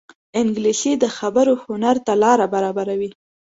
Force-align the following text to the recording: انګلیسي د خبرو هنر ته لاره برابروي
انګلیسي 0.39 0.93
د 1.03 1.05
خبرو 1.17 1.53
هنر 1.65 1.95
ته 2.05 2.13
لاره 2.23 2.45
برابروي 2.53 3.11